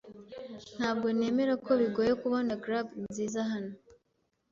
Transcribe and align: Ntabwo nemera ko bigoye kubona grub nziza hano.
Ntabwo 0.77 1.07
nemera 1.17 1.53
ko 1.65 1.71
bigoye 1.81 2.11
kubona 2.21 2.51
grub 2.63 2.87
nziza 3.09 3.39
hano. 3.51 3.73